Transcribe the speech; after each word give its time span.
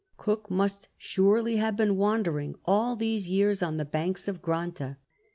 Cook 0.17 0.49
must 0.49 0.87
surely 0.97 1.57
have 1.57 1.75
been 1.75 1.95
wandering 1.95 2.55
all 2.65 2.95
these 2.95 3.29
years 3.29 3.61
on 3.61 3.77
the 3.77 3.85
banks 3.85 4.27
of 4.27 4.41
Granta. 4.41 4.97